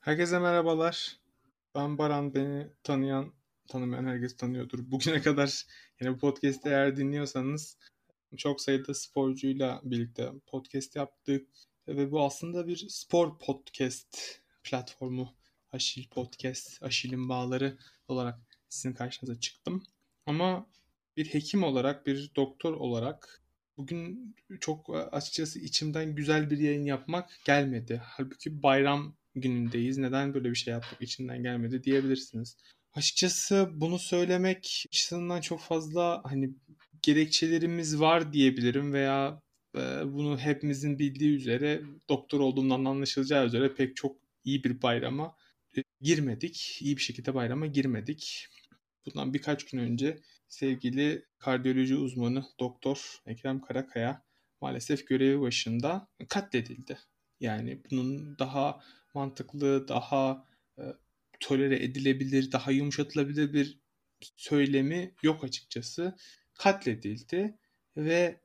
Herkese 0.00 0.38
merhabalar. 0.38 1.16
Ben 1.74 1.98
Baran. 1.98 2.34
Beni 2.34 2.66
tanıyan, 2.82 3.32
tanımayan 3.68 4.04
herkes 4.04 4.36
tanıyordur. 4.36 4.90
Bugüne 4.90 5.22
kadar 5.22 5.66
yine 6.00 6.12
bu 6.12 6.18
podcast'i 6.18 6.68
eğer 6.68 6.96
dinliyorsanız 6.96 7.78
çok 8.36 8.60
sayıda 8.60 8.94
sporcuyla 8.94 9.80
birlikte 9.84 10.32
podcast 10.46 10.96
yaptık. 10.96 11.48
Ve 11.88 12.10
bu 12.10 12.24
aslında 12.24 12.66
bir 12.68 12.86
spor 12.88 13.38
podcast 13.38 14.40
platformu. 14.64 15.34
Aşil 15.72 16.08
Podcast, 16.08 16.82
Aşil'in 16.82 17.28
bağları 17.28 17.78
olarak 18.08 18.40
sizin 18.68 18.94
karşınıza 18.94 19.40
çıktım. 19.40 19.82
Ama 20.26 20.66
bir 21.16 21.26
hekim 21.26 21.62
olarak, 21.62 22.06
bir 22.06 22.30
doktor 22.36 22.72
olarak 22.72 23.42
bugün 23.76 24.34
çok 24.60 24.90
açıkçası 25.12 25.58
içimden 25.58 26.14
güzel 26.14 26.50
bir 26.50 26.58
yayın 26.58 26.84
yapmak 26.84 27.30
gelmedi. 27.44 28.02
Halbuki 28.04 28.62
bayram 28.62 29.19
günündeyiz. 29.34 29.98
Neden 29.98 30.34
böyle 30.34 30.50
bir 30.50 30.54
şey 30.54 30.72
yapmak 30.72 31.02
içinden 31.02 31.42
gelmedi 31.42 31.84
diyebilirsiniz. 31.84 32.56
Açıkçası 32.92 33.68
bunu 33.72 33.98
söylemek 33.98 34.84
açısından 34.88 35.40
çok 35.40 35.60
fazla 35.60 36.22
hani 36.24 36.50
gerekçelerimiz 37.02 38.00
var 38.00 38.32
diyebilirim 38.32 38.92
veya 38.92 39.42
e, 39.76 39.80
bunu 40.04 40.38
hepimizin 40.38 40.98
bildiği 40.98 41.36
üzere 41.36 41.82
doktor 42.08 42.40
olduğumdan 42.40 42.84
anlaşılacağı 42.84 43.46
üzere 43.46 43.74
pek 43.74 43.96
çok 43.96 44.16
iyi 44.44 44.64
bir 44.64 44.82
bayrama 44.82 45.36
e, 45.76 45.82
girmedik. 46.00 46.78
İyi 46.80 46.96
bir 46.96 47.02
şekilde 47.02 47.34
bayrama 47.34 47.66
girmedik. 47.66 48.46
Bundan 49.06 49.34
birkaç 49.34 49.64
gün 49.64 49.78
önce 49.78 50.20
sevgili 50.48 51.24
kardiyoloji 51.38 51.96
uzmanı 51.96 52.44
doktor 52.60 53.20
Ekrem 53.26 53.60
Karakaya 53.60 54.22
maalesef 54.60 55.06
görevi 55.06 55.40
başında 55.40 56.08
katledildi. 56.28 56.98
Yani 57.40 57.82
bunun 57.90 58.38
daha 58.38 58.80
mantıklı, 59.14 59.88
daha 59.88 60.46
e, 60.78 60.82
tolere 61.40 61.84
edilebilir, 61.84 62.52
daha 62.52 62.70
yumuşatılabilir 62.70 63.52
bir 63.52 63.80
söylemi 64.36 65.14
yok 65.22 65.44
açıkçası. 65.44 66.16
Katledildi 66.54 67.58
ve 67.96 68.40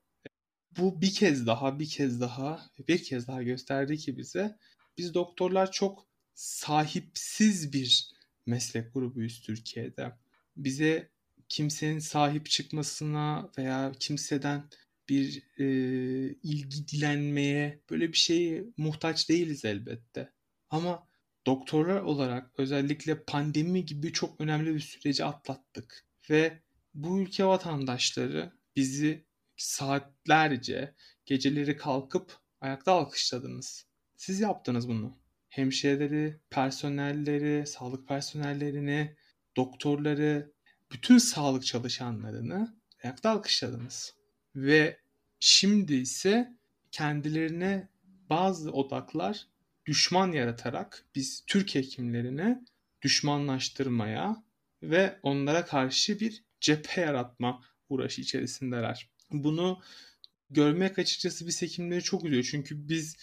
bu 0.77 1.01
bir 1.01 1.13
kez 1.13 1.47
daha, 1.47 1.79
bir 1.79 1.89
kez 1.89 2.21
daha, 2.21 2.69
bir 2.87 3.03
kez 3.03 3.27
daha 3.27 3.43
gösterdi 3.43 3.97
ki 3.97 4.17
bize 4.17 4.57
biz 4.97 5.13
doktorlar 5.13 5.71
çok 5.71 6.07
sahipsiz 6.33 7.73
bir 7.73 8.13
meslek 8.45 8.93
grubuyuz 8.93 9.41
Türkiye'de. 9.41 10.11
Bize 10.57 11.09
kimsenin 11.49 11.99
sahip 11.99 12.45
çıkmasına 12.49 13.51
veya 13.57 13.91
kimseden 13.99 14.69
bir 15.09 15.43
e, 15.57 15.65
ilgi 16.43 16.87
dilenmeye 16.87 17.81
böyle 17.89 18.07
bir 18.07 18.17
şeye 18.17 18.63
muhtaç 18.77 19.29
değiliz 19.29 19.65
elbette. 19.65 20.34
Ama 20.69 21.07
doktorlar 21.45 22.01
olarak 22.01 22.51
özellikle 22.57 23.23
pandemi 23.23 23.85
gibi 23.85 24.13
çok 24.13 24.41
önemli 24.41 24.75
bir 24.75 24.79
süreci 24.79 25.25
atlattık 25.25 26.05
ve 26.29 26.61
bu 26.93 27.19
ülke 27.19 27.45
vatandaşları 27.45 28.51
bizi 28.75 29.25
saatlerce 29.57 30.95
geceleri 31.25 31.77
kalkıp 31.77 32.37
ayakta 32.61 32.91
alkışladınız. 32.91 33.85
Siz 34.15 34.39
yaptınız 34.39 34.87
bunu. 34.87 35.17
Hemşireleri, 35.49 36.39
personelleri, 36.49 37.67
sağlık 37.67 38.07
personellerini, 38.07 39.15
doktorları, 39.57 40.51
bütün 40.91 41.17
sağlık 41.17 41.65
çalışanlarını 41.65 42.77
ayakta 43.03 43.29
alkışladınız. 43.29 44.15
Ve 44.55 44.99
şimdi 45.39 45.93
ise 45.93 46.57
kendilerine 46.91 47.89
bazı 48.29 48.71
odaklar 48.71 49.47
düşman 49.85 50.31
yaratarak 50.31 51.05
biz 51.15 51.43
Türk 51.47 51.75
hekimlerini 51.75 52.57
düşmanlaştırmaya 53.01 54.43
ve 54.83 55.19
onlara 55.23 55.65
karşı 55.65 56.19
bir 56.19 56.43
cephe 56.61 57.01
yaratma 57.01 57.63
uğraşı 57.89 58.21
içerisindeler. 58.21 59.09
Bunu 59.31 59.81
görmek 60.49 60.99
açıkçası 60.99 61.47
biz 61.47 61.61
hekimleri 61.61 62.03
çok 62.03 62.25
üzüyor. 62.25 62.47
Çünkü 62.51 62.89
biz 62.89 63.17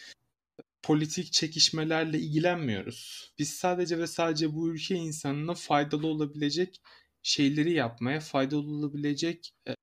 politik 0.82 1.32
çekişmelerle 1.32 2.18
ilgilenmiyoruz. 2.18 3.32
Biz 3.38 3.50
sadece 3.50 3.98
ve 3.98 4.06
sadece 4.06 4.54
bu 4.54 4.70
ülke 4.70 4.94
insanına 4.94 5.54
faydalı 5.54 6.06
olabilecek 6.06 6.80
şeyleri 7.22 7.72
yapmaya, 7.72 8.20
faydalı 8.20 8.70
olabilecek 8.70 9.54
e, 9.68 9.74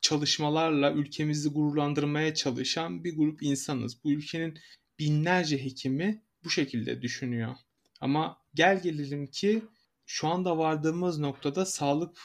çalışmalarla 0.00 0.92
ülkemizi 0.92 1.48
gururlandırmaya 1.48 2.34
çalışan 2.34 3.04
bir 3.04 3.16
grup 3.16 3.42
insanız. 3.42 4.04
Bu 4.04 4.12
ülkenin 4.12 4.58
binlerce 5.02 5.64
hekimi 5.64 6.22
bu 6.44 6.50
şekilde 6.50 7.02
düşünüyor. 7.02 7.54
Ama 8.00 8.38
gel 8.54 8.82
gelelim 8.82 9.26
ki 9.26 9.62
şu 10.06 10.28
anda 10.28 10.58
vardığımız 10.58 11.18
noktada 11.18 11.66
sağlık 11.66 12.18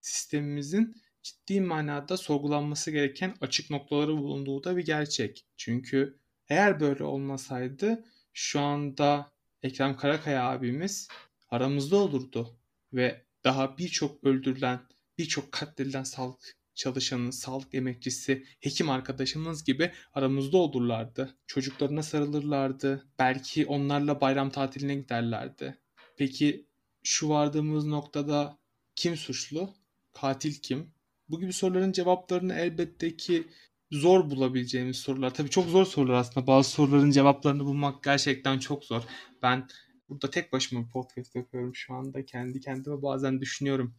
sistemimizin 0.00 0.96
ciddi 1.22 1.60
manada 1.60 2.16
sorgulanması 2.16 2.90
gereken 2.90 3.34
açık 3.40 3.70
noktaları 3.70 4.16
bulunduğu 4.16 4.64
da 4.64 4.76
bir 4.76 4.84
gerçek. 4.84 5.46
Çünkü 5.56 6.18
eğer 6.48 6.80
böyle 6.80 7.04
olmasaydı 7.04 8.04
şu 8.32 8.60
anda 8.60 9.32
Ekrem 9.62 9.96
Karakaya 9.96 10.44
abimiz 10.50 11.08
aramızda 11.48 11.96
olurdu 11.96 12.58
ve 12.92 13.24
daha 13.44 13.78
birçok 13.78 14.24
öldürülen, 14.24 14.80
birçok 15.18 15.52
katledilen 15.52 16.02
sağlık 16.02 16.59
çalışanı, 16.80 17.32
sağlık 17.32 17.74
emekçisi, 17.74 18.44
hekim 18.60 18.90
arkadaşımız 18.90 19.64
gibi 19.64 19.92
aramızda 20.14 20.56
olurlardı. 20.56 21.38
Çocuklarına 21.46 22.02
sarılırlardı. 22.02 23.08
Belki 23.18 23.66
onlarla 23.66 24.20
bayram 24.20 24.50
tatiline 24.50 24.94
giderlerdi. 24.94 25.78
Peki 26.16 26.66
şu 27.02 27.28
vardığımız 27.28 27.86
noktada 27.86 28.58
kim 28.96 29.16
suçlu? 29.16 29.74
Katil 30.12 30.54
kim? 30.54 30.94
Bu 31.28 31.40
gibi 31.40 31.52
soruların 31.52 31.92
cevaplarını 31.92 32.54
elbette 32.54 33.16
ki 33.16 33.48
zor 33.90 34.30
bulabileceğimiz 34.30 34.96
sorular. 34.96 35.34
Tabii 35.34 35.50
çok 35.50 35.68
zor 35.68 35.84
sorular 35.84 36.14
aslında. 36.14 36.46
Bazı 36.46 36.70
soruların 36.70 37.10
cevaplarını 37.10 37.64
bulmak 37.64 38.04
gerçekten 38.04 38.58
çok 38.58 38.84
zor. 38.84 39.02
Ben 39.42 39.68
burada 40.08 40.30
tek 40.30 40.52
başıma 40.52 40.88
podcast 40.92 41.36
yapıyorum 41.36 41.74
şu 41.74 41.94
anda. 41.94 42.24
Kendi 42.24 42.60
kendime 42.60 43.02
bazen 43.02 43.40
düşünüyorum 43.40 43.94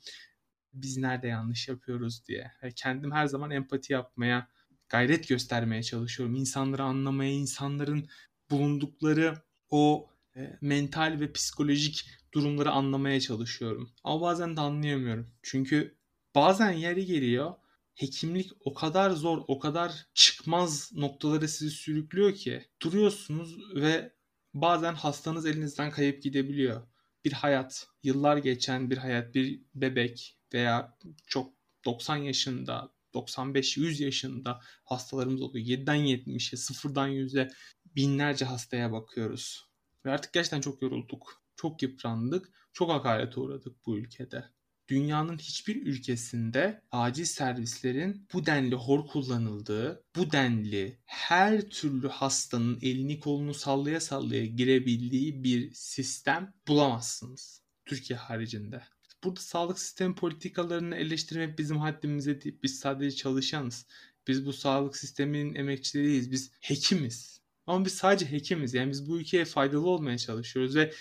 biz 0.73 0.97
nerede 0.97 1.27
yanlış 1.27 1.67
yapıyoruz 1.67 2.27
diye. 2.27 2.51
Ve 2.63 2.71
kendim 2.71 3.11
her 3.11 3.25
zaman 3.25 3.51
empati 3.51 3.93
yapmaya, 3.93 4.47
gayret 4.89 5.27
göstermeye 5.27 5.83
çalışıyorum. 5.83 6.35
İnsanları 6.35 6.83
anlamaya, 6.83 7.31
insanların 7.31 8.09
bulundukları 8.51 9.37
o 9.69 10.09
e, 10.35 10.57
mental 10.61 11.17
ve 11.19 11.31
psikolojik 11.31 12.05
durumları 12.33 12.71
anlamaya 12.71 13.19
çalışıyorum. 13.19 13.91
Ama 14.03 14.21
bazen 14.21 14.57
de 14.57 14.61
anlayamıyorum. 14.61 15.27
Çünkü 15.41 15.95
bazen 16.35 16.71
yeri 16.71 17.05
geliyor 17.05 17.53
hekimlik 17.95 18.51
o 18.65 18.73
kadar 18.73 19.09
zor, 19.11 19.43
o 19.47 19.59
kadar 19.59 20.07
çıkmaz 20.13 20.91
noktaları 20.93 21.47
sizi 21.47 21.71
sürüklüyor 21.71 22.33
ki 22.33 22.65
duruyorsunuz 22.81 23.75
ve 23.75 24.13
bazen 24.53 24.93
hastanız 24.93 25.45
elinizden 25.45 25.91
kayıp 25.91 26.23
gidebiliyor. 26.23 26.81
Bir 27.25 27.31
hayat, 27.31 27.87
yıllar 28.03 28.37
geçen 28.37 28.89
bir 28.89 28.97
hayat, 28.97 29.35
bir 29.35 29.61
bebek, 29.75 30.37
veya 30.53 30.97
çok 31.27 31.53
90 31.85 32.15
yaşında, 32.15 32.91
95-100 33.13 34.03
yaşında 34.03 34.59
hastalarımız 34.83 35.41
oluyor. 35.41 35.65
7'den 35.65 35.97
70'e, 35.97 36.57
0'dan 36.57 37.09
100'e 37.09 37.49
binlerce 37.95 38.45
hastaya 38.45 38.91
bakıyoruz. 38.91 39.65
Ve 40.05 40.11
artık 40.11 40.33
gerçekten 40.33 40.61
çok 40.61 40.81
yorulduk. 40.81 41.41
Çok 41.55 41.81
yıprandık. 41.81 42.49
Çok 42.73 42.89
hakaret 42.89 43.37
uğradık 43.37 43.85
bu 43.85 43.97
ülkede. 43.97 44.45
Dünyanın 44.87 45.37
hiçbir 45.37 45.85
ülkesinde 45.85 46.81
acil 46.91 47.25
servislerin 47.25 48.27
bu 48.33 48.45
denli 48.45 48.75
hor 48.75 49.07
kullanıldığı, 49.07 50.03
bu 50.15 50.31
denli 50.31 50.99
her 51.05 51.61
türlü 51.61 52.07
hastanın 52.07 52.79
elini 52.81 53.19
kolunu 53.19 53.53
sallaya 53.53 53.99
sallaya 53.99 54.45
girebildiği 54.45 55.43
bir 55.43 55.73
sistem 55.73 56.53
bulamazsınız. 56.67 57.61
Türkiye 57.85 58.19
haricinde 58.19 58.83
burada 59.23 59.39
sağlık 59.39 59.79
sistemi 59.79 60.15
politikalarını 60.15 60.95
eleştirmek 60.95 61.59
bizim 61.59 61.77
haddimize 61.77 62.41
değil. 62.41 62.59
Biz 62.63 62.79
sadece 62.79 63.15
çalışanız. 63.15 63.87
Biz 64.27 64.45
bu 64.45 64.53
sağlık 64.53 64.97
sisteminin 64.97 65.55
emekçileriyiz. 65.55 66.31
Biz 66.31 66.51
hekimiz. 66.61 67.41
Ama 67.67 67.85
biz 67.85 67.93
sadece 67.93 68.31
hekimiz. 68.31 68.73
Yani 68.73 68.91
biz 68.91 69.09
bu 69.09 69.19
ülkeye 69.19 69.45
faydalı 69.45 69.87
olmaya 69.89 70.17
çalışıyoruz 70.17 70.75
ve 70.75 70.93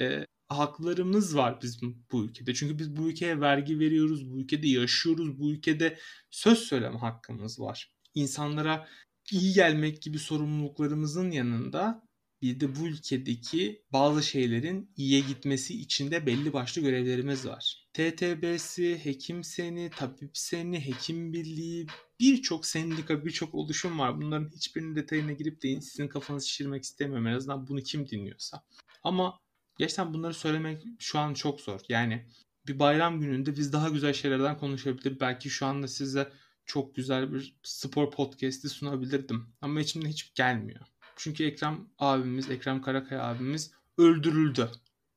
e, 0.00 0.26
haklarımız 0.48 1.36
var 1.36 1.62
bizim 1.62 2.06
bu 2.12 2.24
ülkede. 2.24 2.54
Çünkü 2.54 2.78
biz 2.78 2.96
bu 2.96 3.10
ülkeye 3.10 3.40
vergi 3.40 3.78
veriyoruz, 3.78 4.30
bu 4.30 4.40
ülkede 4.40 4.68
yaşıyoruz, 4.68 5.38
bu 5.38 5.52
ülkede 5.52 5.98
söz 6.30 6.58
söyleme 6.58 6.98
hakkımız 6.98 7.60
var. 7.60 7.92
İnsanlara 8.14 8.88
iyi 9.32 9.54
gelmek 9.54 10.02
gibi 10.02 10.18
sorumluluklarımızın 10.18 11.30
yanında 11.30 12.07
bir 12.42 12.60
de 12.60 12.76
bu 12.76 12.88
ülkedeki 12.88 13.82
bazı 13.92 14.22
şeylerin 14.22 14.90
iyiye 14.96 15.20
gitmesi 15.20 15.80
için 15.80 16.10
de 16.10 16.26
belli 16.26 16.52
başlı 16.52 16.82
görevlerimiz 16.82 17.46
var. 17.46 17.88
TTB'si, 17.92 19.04
Hekim 19.04 19.44
Seni, 19.44 19.90
Tabip 19.90 20.38
Seni, 20.38 20.86
Hekim 20.86 21.32
Birliği, 21.32 21.86
birçok 22.20 22.66
sendika, 22.66 23.24
birçok 23.24 23.54
oluşum 23.54 23.98
var. 23.98 24.20
Bunların 24.20 24.50
hiçbirinin 24.50 24.96
detayına 24.96 25.32
girip 25.32 25.62
de 25.62 25.80
sizin 25.80 26.08
kafanızı 26.08 26.48
şişirmek 26.48 26.82
istemiyorum. 26.82 27.26
En 27.26 27.32
azından 27.32 27.66
bunu 27.68 27.82
kim 27.82 28.08
dinliyorsa. 28.08 28.62
Ama 29.02 29.40
Gerçekten 29.78 30.14
bunları 30.14 30.34
söylemek 30.34 30.84
şu 30.98 31.18
an 31.18 31.34
çok 31.34 31.60
zor. 31.60 31.80
Yani 31.88 32.26
bir 32.66 32.78
bayram 32.78 33.20
gününde 33.20 33.56
biz 33.56 33.72
daha 33.72 33.88
güzel 33.88 34.12
şeylerden 34.12 34.58
konuşabilir. 34.58 35.20
Belki 35.20 35.50
şu 35.50 35.66
anda 35.66 35.88
size 35.88 36.32
çok 36.66 36.94
güzel 36.94 37.32
bir 37.32 37.56
spor 37.62 38.10
podcast'i 38.10 38.68
sunabilirdim. 38.68 39.54
Ama 39.60 39.80
içimden 39.80 40.08
hiç 40.08 40.34
gelmiyor. 40.34 40.86
Çünkü 41.18 41.44
Ekrem 41.44 41.88
abimiz, 41.98 42.50
Ekrem 42.50 42.82
Karakaya 42.82 43.22
abimiz 43.22 43.72
öldürüldü. 43.98 44.70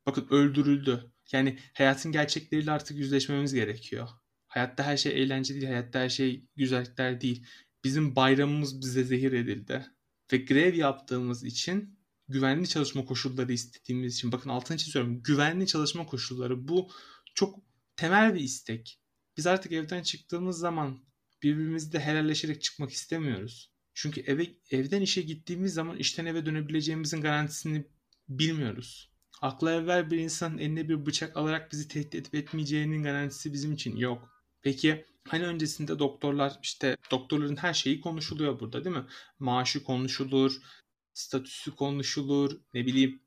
Bakın 0.05 0.27
öldürüldü. 0.29 1.11
Yani 1.31 1.59
hayatın 1.73 2.11
gerçekleriyle 2.11 2.71
artık 2.71 2.97
yüzleşmemiz 2.97 3.53
gerekiyor. 3.53 4.09
Hayatta 4.47 4.83
her 4.83 4.97
şey 4.97 5.23
eğlence 5.23 5.53
değil, 5.53 5.65
hayatta 5.65 5.99
her 5.99 6.09
şey 6.09 6.45
güzellikler 6.55 7.21
değil. 7.21 7.45
Bizim 7.83 8.15
bayramımız 8.15 8.81
bize 8.81 9.03
zehir 9.03 9.31
edildi. 9.31 9.85
Ve 10.33 10.37
grev 10.37 10.75
yaptığımız 10.75 11.43
için 11.43 11.99
güvenli 12.27 12.67
çalışma 12.67 13.05
koşulları 13.05 13.53
istediğimiz 13.53 14.15
için 14.15 14.31
bakın 14.31 14.49
altını 14.49 14.77
çiziyorum. 14.77 15.23
Güvenli 15.23 15.67
çalışma 15.67 16.05
koşulları 16.05 16.67
bu 16.67 16.89
çok 17.35 17.59
temel 17.95 18.35
bir 18.35 18.39
istek. 18.39 19.01
Biz 19.37 19.47
artık 19.47 19.71
evden 19.71 20.03
çıktığımız 20.03 20.57
zaman 20.57 21.05
birbirimizle 21.43 21.99
helalleşerek 21.99 22.61
çıkmak 22.61 22.91
istemiyoruz. 22.91 23.71
Çünkü 23.93 24.21
eve 24.21 24.47
evden 24.71 25.01
işe 25.01 25.21
gittiğimiz 25.21 25.73
zaman 25.73 25.97
işten 25.97 26.25
eve 26.25 26.45
dönebileceğimizin 26.45 27.21
garantisini 27.21 27.85
bilmiyoruz. 28.29 29.11
Akla 29.41 29.73
evvel 29.73 30.11
bir 30.11 30.17
insanın 30.17 30.57
eline 30.57 30.89
bir 30.89 31.05
bıçak 31.05 31.37
alarak 31.37 31.71
bizi 31.71 31.87
tehdit 31.87 32.15
edip 32.15 32.35
etmeyeceğinin 32.35 33.03
garantisi 33.03 33.53
bizim 33.53 33.73
için 33.73 33.95
yok. 33.97 34.29
Peki 34.61 35.05
hani 35.27 35.45
öncesinde 35.45 35.99
doktorlar 35.99 36.59
işte 36.63 36.97
doktorların 37.11 37.55
her 37.55 37.73
şeyi 37.73 38.01
konuşuluyor 38.01 38.59
burada 38.59 38.83
değil 38.85 38.95
mi? 38.95 39.05
Maaşı 39.39 39.83
konuşulur, 39.83 40.53
statüsü 41.13 41.75
konuşulur, 41.75 42.61
ne 42.73 42.85
bileyim 42.85 43.21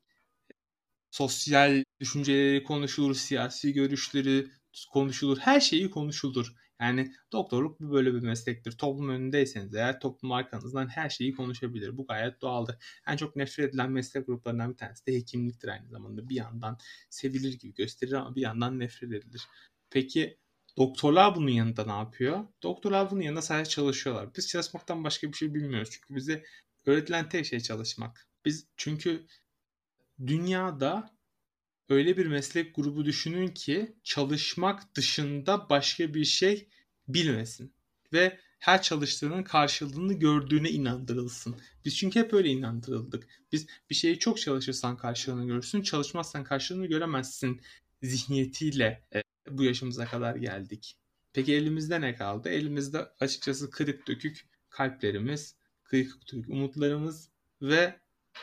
sosyal 1.11 1.83
düşünceleri 1.99 2.63
konuşulur, 2.63 3.15
siyasi 3.15 3.73
görüşleri 3.73 4.51
konuşulur, 4.93 5.37
her 5.37 5.59
şeyi 5.59 5.89
konuşulur. 5.89 6.53
Yani 6.81 7.13
doktorluk 7.31 7.79
bir 7.81 7.91
böyle 7.91 8.13
bir 8.13 8.19
meslektir. 8.19 8.71
Toplum 8.71 9.09
önündeyseniz 9.09 9.75
eğer 9.75 9.99
toplum 9.99 10.31
arkanızdan 10.31 10.87
her 10.87 11.09
şeyi 11.09 11.35
konuşabilir. 11.35 11.97
Bu 11.97 12.07
gayet 12.07 12.41
doğaldır. 12.41 12.75
En 13.07 13.17
çok 13.17 13.35
nefret 13.35 13.69
edilen 13.69 13.91
meslek 13.91 14.27
gruplarından 14.27 14.71
bir 14.71 14.77
tanesi 14.77 15.05
de 15.05 15.13
hekimliktir 15.13 15.67
aynı 15.67 15.89
zamanda. 15.89 16.29
Bir 16.29 16.35
yandan 16.35 16.77
sevilir 17.09 17.59
gibi 17.59 17.73
gösterir 17.73 18.13
ama 18.13 18.35
bir 18.35 18.41
yandan 18.41 18.79
nefret 18.79 19.11
edilir. 19.11 19.41
Peki 19.89 20.37
doktorlar 20.77 21.35
bunun 21.35 21.51
yanında 21.51 21.85
ne 21.85 21.91
yapıyor? 21.91 22.47
Doktorlar 22.63 23.11
bunun 23.11 23.21
yanında 23.21 23.41
sadece 23.41 23.69
çalışıyorlar. 23.69 24.35
Biz 24.35 24.47
çalışmaktan 24.47 25.03
başka 25.03 25.27
bir 25.27 25.33
şey 25.33 25.53
bilmiyoruz. 25.53 25.89
Çünkü 25.91 26.15
bize 26.15 26.43
öğretilen 26.85 27.29
tek 27.29 27.45
şey 27.45 27.59
çalışmak. 27.59 28.27
Biz 28.45 28.67
çünkü 28.77 29.27
dünyada 30.27 31.14
öyle 31.89 32.17
bir 32.17 32.25
meslek 32.25 32.75
grubu 32.75 33.05
düşünün 33.05 33.47
ki 33.47 33.95
çalışmak 34.03 34.95
dışında 34.95 35.69
başka 35.69 36.13
bir 36.13 36.25
şey 36.25 36.67
bilmesin 37.07 37.73
ve 38.13 38.39
her 38.59 38.81
çalıştığının 38.81 39.43
karşılığını 39.43 40.13
gördüğüne 40.13 40.69
inandırılsın. 40.69 41.55
Biz 41.85 41.97
çünkü 41.97 42.19
hep 42.19 42.33
öyle 42.33 42.49
inandırıldık. 42.49 43.27
Biz 43.51 43.67
bir 43.89 43.95
şeyi 43.95 44.19
çok 44.19 44.39
çalışırsan 44.39 44.97
karşılığını 44.97 45.47
görürsün, 45.47 45.81
çalışmazsan 45.81 46.43
karşılığını 46.43 46.85
göremezsin 46.85 47.61
zihniyetiyle 48.03 49.01
e, 49.15 49.23
bu 49.49 49.63
yaşımıza 49.63 50.05
kadar 50.05 50.35
geldik. 50.35 50.97
Peki 51.33 51.53
elimizde 51.53 52.01
ne 52.01 52.15
kaldı? 52.15 52.49
Elimizde 52.49 53.09
açıkçası 53.19 53.69
kırık 53.69 54.07
dökük 54.07 54.45
kalplerimiz, 54.69 55.55
kırık 55.83 56.33
dökük 56.33 56.49
umutlarımız 56.49 57.29
ve 57.61 57.99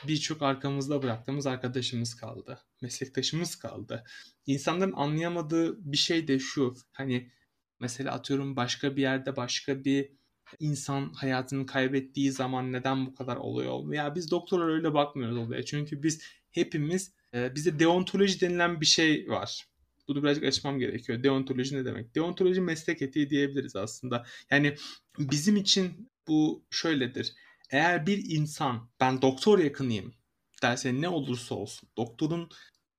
birçok 0.08 0.42
arkamızda 0.42 1.02
bıraktığımız 1.02 1.46
arkadaşımız 1.46 2.14
kaldı. 2.14 2.58
Meslektaşımız 2.82 3.56
kaldı. 3.56 4.04
İnsanların 4.46 4.92
anlayamadığı 4.92 5.92
bir 5.92 5.96
şey 5.96 6.28
de 6.28 6.38
şu. 6.38 6.74
Hani 6.92 7.30
mesela 7.80 8.12
atıyorum 8.12 8.56
başka 8.56 8.96
bir 8.96 9.02
yerde 9.02 9.36
başka 9.36 9.84
bir 9.84 10.12
insan 10.60 11.12
hayatını 11.12 11.66
kaybettiği 11.66 12.32
zaman 12.32 12.72
neden 12.72 13.06
bu 13.06 13.14
kadar 13.14 13.36
oluyor 13.36 13.70
olmuyor? 13.70 14.04
Ya 14.04 14.14
biz 14.14 14.30
doktorlar 14.30 14.68
öyle 14.68 14.94
bakmıyoruz 14.94 15.36
olaya. 15.36 15.64
Çünkü 15.64 16.02
biz 16.02 16.22
hepimiz 16.50 17.14
e, 17.34 17.54
bize 17.54 17.78
deontoloji 17.78 18.40
denilen 18.40 18.80
bir 18.80 18.86
şey 18.86 19.28
var. 19.28 19.66
Bunu 20.08 20.22
birazcık 20.22 20.44
açmam 20.44 20.78
gerekiyor. 20.78 21.22
Deontoloji 21.22 21.76
ne 21.76 21.84
demek? 21.84 22.14
Deontoloji 22.14 22.60
meslek 22.60 23.02
etiği 23.02 23.30
diyebiliriz 23.30 23.76
aslında. 23.76 24.26
Yani 24.50 24.76
bizim 25.18 25.56
için 25.56 26.10
bu 26.28 26.64
şöyledir 26.70 27.34
eğer 27.72 28.06
bir 28.06 28.24
insan 28.30 28.90
ben 29.00 29.22
doktor 29.22 29.58
yakınıyım 29.58 30.14
derse 30.62 31.00
ne 31.00 31.08
olursa 31.08 31.54
olsun 31.54 31.88
doktorun 31.96 32.48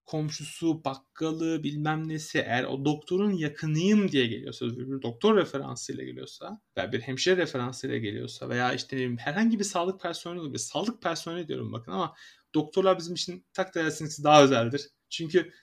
komşusu, 0.05 0.83
bakkalı, 0.85 1.63
bilmem 1.63 2.09
nesi 2.09 2.39
eğer 2.39 2.63
o 2.63 2.85
doktorun 2.85 3.31
yakınıyım 3.31 4.11
diye 4.11 4.27
geliyorsa, 4.27 4.65
bir 4.65 5.01
doktor 5.01 5.37
referansıyla 5.37 6.03
geliyorsa 6.03 6.61
veya 6.77 6.91
bir 6.91 7.01
hemşire 7.01 7.37
referansıyla 7.37 7.97
geliyorsa 7.97 8.49
veya 8.49 8.73
işte 8.73 9.15
herhangi 9.17 9.59
bir 9.59 9.63
sağlık 9.63 10.01
personeli 10.01 10.39
olabilir. 10.39 10.59
Sağlık 10.59 11.01
personeli 11.01 11.47
diyorum 11.47 11.73
bakın 11.73 11.91
ama 11.91 12.15
doktorlar 12.55 12.99
bizim 12.99 13.13
için 13.13 13.45
takdir 13.53 13.81
edersiniz 13.81 14.23
daha 14.23 14.43
özeldir. 14.43 14.89
Çünkü 15.09 15.53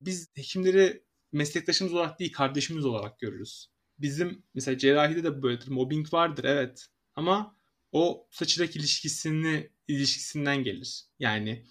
biz 0.00 0.30
hekimleri 0.34 1.04
meslektaşımız 1.32 1.94
olarak 1.94 2.20
değil 2.20 2.32
kardeşimiz 2.32 2.84
olarak 2.84 3.18
görürüz. 3.18 3.68
Bizim 3.98 4.44
mesela 4.54 4.78
cerrahide 4.78 5.24
de 5.24 5.42
böyledir. 5.42 5.68
Mobbing 5.68 6.12
vardır 6.12 6.44
evet. 6.44 6.86
Ama 7.14 7.56
o 7.92 8.26
saçırak 8.30 8.76
ilişkisini 8.76 9.70
ilişkisinden 9.88 10.64
gelir. 10.64 11.04
Yani 11.18 11.66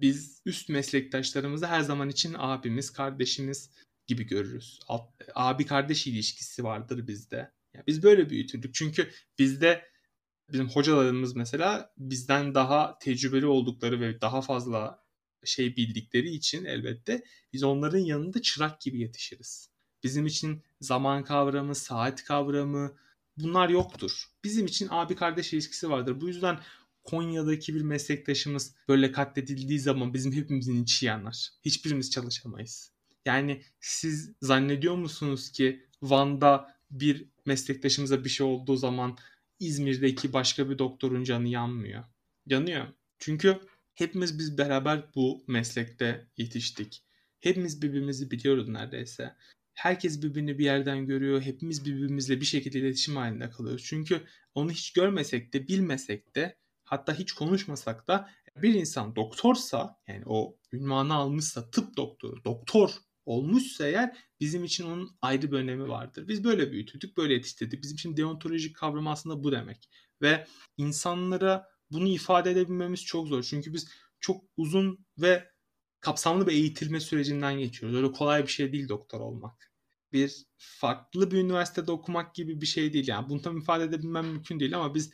biz 0.00 0.42
üst 0.46 0.68
meslektaşlarımızı 0.68 1.66
her 1.66 1.80
zaman 1.80 2.08
için 2.08 2.34
abimiz, 2.38 2.90
kardeşimiz 2.90 3.70
gibi 4.06 4.24
görürüz. 4.26 4.80
Abi 5.34 5.66
kardeş 5.66 6.06
ilişkisi 6.06 6.64
vardır 6.64 7.06
bizde. 7.06 7.52
Yani 7.74 7.86
biz 7.86 8.02
böyle 8.02 8.30
büyütüldük. 8.30 8.74
Çünkü 8.74 9.10
bizde 9.38 9.84
bizim 10.52 10.68
hocalarımız 10.68 11.36
mesela 11.36 11.92
bizden 11.98 12.54
daha 12.54 12.98
tecrübeli 12.98 13.46
oldukları 13.46 14.00
ve 14.00 14.20
daha 14.20 14.42
fazla 14.42 15.04
şey 15.44 15.76
bildikleri 15.76 16.30
için 16.30 16.64
elbette 16.64 17.24
biz 17.52 17.62
onların 17.62 17.98
yanında 17.98 18.42
çırak 18.42 18.80
gibi 18.80 19.00
yetişiriz. 19.00 19.70
Bizim 20.02 20.26
için 20.26 20.62
zaman 20.80 21.24
kavramı, 21.24 21.74
saat 21.74 22.24
kavramı, 22.24 22.96
bunlar 23.40 23.68
yoktur. 23.68 24.24
Bizim 24.44 24.66
için 24.66 24.88
abi 24.90 25.16
kardeş 25.16 25.52
ilişkisi 25.52 25.90
vardır. 25.90 26.20
Bu 26.20 26.28
yüzden 26.28 26.60
Konya'daki 27.04 27.74
bir 27.74 27.82
meslektaşımız 27.82 28.74
böyle 28.88 29.12
katledildiği 29.12 29.80
zaman 29.80 30.14
bizim 30.14 30.32
hepimizin 30.32 30.82
içi 30.82 31.06
yanar. 31.06 31.48
Hiçbirimiz 31.64 32.10
çalışamayız. 32.10 32.92
Yani 33.26 33.62
siz 33.80 34.32
zannediyor 34.42 34.94
musunuz 34.94 35.52
ki 35.52 35.86
Van'da 36.02 36.74
bir 36.90 37.28
meslektaşımıza 37.46 38.24
bir 38.24 38.28
şey 38.28 38.46
olduğu 38.46 38.76
zaman 38.76 39.18
İzmir'deki 39.60 40.32
başka 40.32 40.70
bir 40.70 40.78
doktorun 40.78 41.24
canı 41.24 41.48
yanmıyor. 41.48 42.04
Yanıyor. 42.46 42.86
Çünkü 43.18 43.60
hepimiz 43.94 44.38
biz 44.38 44.58
beraber 44.58 45.14
bu 45.14 45.44
meslekte 45.46 46.28
yetiştik. 46.36 47.02
Hepimiz 47.40 47.82
birbirimizi 47.82 48.30
biliyoruz 48.30 48.68
neredeyse 48.68 49.34
herkes 49.78 50.22
birbirini 50.22 50.58
bir 50.58 50.64
yerden 50.64 51.06
görüyor. 51.06 51.42
Hepimiz 51.42 51.84
birbirimizle 51.84 52.40
bir 52.40 52.46
şekilde 52.46 52.78
iletişim 52.78 53.16
halinde 53.16 53.50
kalıyoruz. 53.50 53.84
Çünkü 53.84 54.22
onu 54.54 54.70
hiç 54.70 54.92
görmesek 54.92 55.52
de 55.52 55.68
bilmesek 55.68 56.36
de 56.36 56.56
hatta 56.84 57.14
hiç 57.14 57.32
konuşmasak 57.32 58.08
da 58.08 58.30
bir 58.56 58.74
insan 58.74 59.16
doktorsa 59.16 59.96
yani 60.08 60.22
o 60.26 60.58
ünvanı 60.72 61.14
almışsa 61.14 61.70
tıp 61.70 61.96
doktoru, 61.96 62.44
doktor 62.44 62.90
olmuşsa 63.26 63.86
eğer 63.86 64.16
bizim 64.40 64.64
için 64.64 64.84
onun 64.84 65.16
ayrı 65.22 65.52
bir 65.52 65.56
önemi 65.56 65.88
vardır. 65.88 66.28
Biz 66.28 66.44
böyle 66.44 66.72
büyütüldük, 66.72 67.16
böyle 67.16 67.34
yetiştirdik. 67.34 67.82
Bizim 67.82 67.94
için 67.94 68.16
deontolojik 68.16 68.76
kavram 68.76 69.06
aslında 69.06 69.44
bu 69.44 69.52
demek. 69.52 69.88
Ve 70.22 70.46
insanlara 70.76 71.66
bunu 71.90 72.08
ifade 72.08 72.50
edebilmemiz 72.50 73.04
çok 73.04 73.28
zor. 73.28 73.42
Çünkü 73.42 73.74
biz 73.74 73.88
çok 74.20 74.44
uzun 74.56 75.06
ve 75.18 75.50
kapsamlı 76.00 76.46
bir 76.46 76.52
eğitilme 76.52 77.00
sürecinden 77.00 77.58
geçiyoruz. 77.58 77.96
Öyle 77.96 78.12
kolay 78.12 78.42
bir 78.42 78.52
şey 78.52 78.72
değil 78.72 78.88
doktor 78.88 79.20
olmak 79.20 79.67
bir 80.12 80.46
farklı 80.56 81.30
bir 81.30 81.36
üniversitede 81.36 81.92
okumak 81.92 82.34
gibi 82.34 82.60
bir 82.60 82.66
şey 82.66 82.92
değil. 82.92 83.08
Yani 83.08 83.28
bunu 83.28 83.42
tam 83.42 83.58
ifade 83.58 83.84
edebilmem 83.84 84.26
mümkün 84.26 84.60
değil 84.60 84.76
ama 84.76 84.94
biz 84.94 85.12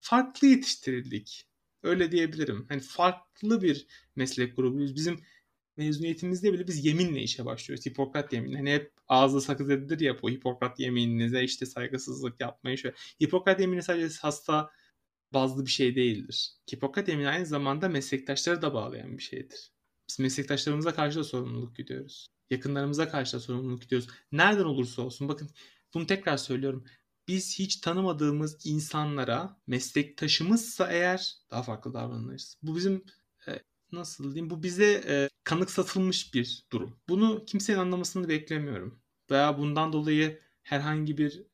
farklı 0.00 0.46
yetiştirildik. 0.46 1.48
Öyle 1.82 2.12
diyebilirim. 2.12 2.66
Hani 2.68 2.80
farklı 2.80 3.62
bir 3.62 3.86
meslek 4.16 4.56
grubuyuz. 4.56 4.94
Bizim 4.96 5.20
mezuniyetimizde 5.76 6.52
bile 6.52 6.66
biz 6.66 6.84
yeminle 6.84 7.22
işe 7.22 7.44
başlıyoruz. 7.44 7.86
Hipokrat 7.86 8.32
yemini. 8.32 8.56
Hani 8.56 8.72
hep 8.72 8.92
ağızda 9.08 9.40
sakız 9.40 9.70
edilir 9.70 10.00
ya 10.00 10.22
bu 10.22 10.30
Hipokrat 10.30 10.80
yemininize 10.80 11.44
işte 11.44 11.66
saygısızlık 11.66 12.40
yapmayın 12.40 12.76
şöyle. 12.76 12.96
Hipokrat 13.24 13.60
yemini 13.60 13.82
sadece 13.82 14.16
hasta 14.20 14.70
bazlı 15.32 15.66
bir 15.66 15.70
şey 15.70 15.96
değildir. 15.96 16.52
Hipokrat 16.74 17.08
yemini 17.08 17.28
aynı 17.28 17.46
zamanda 17.46 17.88
meslektaşları 17.88 18.62
da 18.62 18.74
bağlayan 18.74 19.18
bir 19.18 19.22
şeydir. 19.22 19.72
Biz 20.08 20.18
meslektaşlarımıza 20.18 20.94
karşı 20.94 21.18
da 21.18 21.24
sorumluluk 21.24 21.76
gidiyoruz 21.76 22.35
yakınlarımıza 22.50 23.08
karşı 23.08 23.36
da 23.36 23.40
sorumluluk 23.40 23.82
gidiyoruz. 23.82 24.08
Nereden 24.32 24.64
olursa 24.64 25.02
olsun 25.02 25.28
bakın 25.28 25.50
bunu 25.94 26.06
tekrar 26.06 26.36
söylüyorum. 26.36 26.84
Biz 27.28 27.58
hiç 27.58 27.76
tanımadığımız 27.76 28.66
insanlara 28.66 29.60
meslektaşımızsa 29.66 30.92
eğer 30.92 31.34
daha 31.50 31.62
farklı 31.62 31.94
davranırız. 31.94 32.58
Bu 32.62 32.76
bizim 32.76 33.04
e, 33.48 33.62
nasıl 33.92 34.24
diyeyim 34.24 34.50
bu 34.50 34.62
bize 34.62 35.04
e, 35.08 35.28
kanık 35.44 35.70
satılmış 35.70 36.34
bir 36.34 36.66
durum. 36.72 37.00
Bunu 37.08 37.44
kimsenin 37.44 37.78
anlamasını 37.78 38.28
beklemiyorum. 38.28 39.00
Veya 39.30 39.58
bundan 39.58 39.92
dolayı 39.92 40.40
herhangi 40.62 41.18
bir 41.18 41.46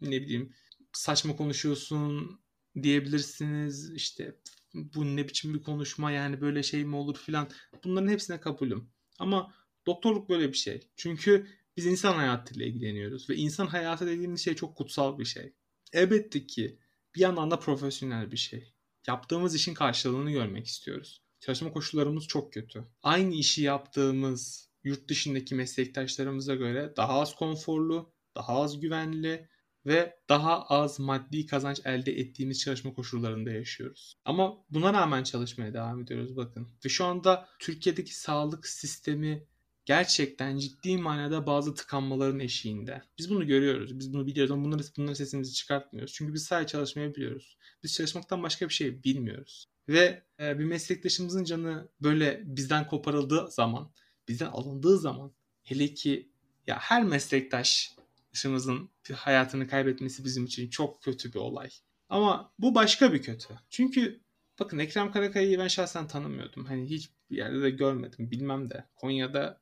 ne 0.00 0.22
bileyim 0.22 0.54
saçma 0.92 1.36
konuşuyorsun 1.36 2.40
diyebilirsiniz. 2.82 3.90
İşte 3.94 4.36
bu 4.74 5.16
ne 5.16 5.28
biçim 5.28 5.54
bir 5.54 5.62
konuşma 5.62 6.10
yani 6.10 6.40
böyle 6.40 6.62
şey 6.62 6.84
mi 6.84 6.96
olur 6.96 7.16
filan. 7.16 7.48
Bunların 7.84 8.08
hepsine 8.08 8.40
kabulüm. 8.40 8.90
Ama 9.18 9.54
doktorluk 9.86 10.28
böyle 10.28 10.48
bir 10.48 10.56
şey. 10.56 10.88
Çünkü 10.96 11.46
biz 11.76 11.86
insan 11.86 12.14
hayatıyla 12.14 12.66
ilgileniyoruz 12.66 13.30
ve 13.30 13.36
insan 13.36 13.66
hayatı 13.66 14.06
dediğimiz 14.06 14.44
şey 14.44 14.54
çok 14.54 14.76
kutsal 14.76 15.18
bir 15.18 15.24
şey. 15.24 15.52
Elbette 15.92 16.46
ki 16.46 16.78
bir 17.14 17.20
yandan 17.20 17.50
da 17.50 17.58
profesyonel 17.58 18.32
bir 18.32 18.36
şey. 18.36 18.74
Yaptığımız 19.06 19.54
işin 19.54 19.74
karşılığını 19.74 20.30
görmek 20.30 20.66
istiyoruz. 20.66 21.22
Çalışma 21.40 21.72
koşullarımız 21.72 22.26
çok 22.26 22.52
kötü. 22.52 22.84
Aynı 23.02 23.34
işi 23.34 23.62
yaptığımız 23.62 24.70
yurt 24.84 25.08
dışındaki 25.08 25.54
meslektaşlarımıza 25.54 26.54
göre 26.54 26.92
daha 26.96 27.20
az 27.20 27.34
konforlu, 27.34 28.12
daha 28.36 28.62
az 28.62 28.80
güvenli 28.80 29.48
ve 29.86 30.20
daha 30.28 30.62
az 30.62 31.00
maddi 31.00 31.46
kazanç 31.46 31.80
elde 31.84 32.12
ettiğimiz 32.12 32.60
çalışma 32.60 32.94
koşullarında 32.94 33.50
yaşıyoruz. 33.50 34.14
Ama 34.24 34.64
buna 34.70 34.92
rağmen 34.92 35.22
çalışmaya 35.22 35.74
devam 35.74 36.00
ediyoruz 36.00 36.36
bakın. 36.36 36.68
Ve 36.84 36.88
şu 36.88 37.04
anda 37.04 37.48
Türkiye'deki 37.58 38.18
sağlık 38.18 38.66
sistemi 38.66 39.46
gerçekten 39.90 40.58
ciddi 40.58 40.96
manada 40.96 41.46
bazı 41.46 41.74
tıkanmaların 41.74 42.40
eşiğinde. 42.40 43.02
Biz 43.18 43.30
bunu 43.30 43.46
görüyoruz. 43.46 43.98
Biz 43.98 44.12
bunu 44.12 44.26
biliyoruz 44.26 44.50
ama 44.50 44.64
bunları, 44.64 44.82
bunların 44.96 45.14
sesimizi 45.14 45.54
çıkartmıyoruz. 45.54 46.12
Çünkü 46.12 46.34
biz 46.34 46.44
sadece 46.44 46.72
çalışmayı 46.72 47.14
biliyoruz. 47.14 47.56
Biz 47.82 47.94
çalışmaktan 47.94 48.42
başka 48.42 48.68
bir 48.68 48.74
şey 48.74 49.04
bilmiyoruz. 49.04 49.68
Ve 49.88 50.22
e, 50.40 50.58
bir 50.58 50.64
meslektaşımızın 50.64 51.44
canı 51.44 51.88
böyle 52.00 52.42
bizden 52.44 52.86
koparıldığı 52.86 53.50
zaman, 53.50 53.92
bizden 54.28 54.46
alındığı 54.46 54.98
zaman 54.98 55.32
hele 55.62 55.94
ki 55.94 56.32
ya 56.66 56.78
her 56.78 57.04
meslektaşımızın 57.04 58.90
hayatını 59.12 59.68
kaybetmesi 59.68 60.24
bizim 60.24 60.44
için 60.44 60.70
çok 60.70 61.02
kötü 61.02 61.32
bir 61.32 61.38
olay. 61.38 61.70
Ama 62.08 62.52
bu 62.58 62.74
başka 62.74 63.12
bir 63.12 63.22
kötü. 63.22 63.48
Çünkü 63.70 64.20
bakın 64.58 64.78
Ekrem 64.78 65.12
Karakaya'yı 65.12 65.58
ben 65.58 65.68
şahsen 65.68 66.08
tanımıyordum. 66.08 66.64
Hani 66.64 66.90
hiç 66.90 67.10
bir 67.30 67.36
yerde 67.36 67.62
de 67.62 67.70
görmedim. 67.70 68.30
Bilmem 68.30 68.70
de. 68.70 68.84
Konya'da 68.96 69.59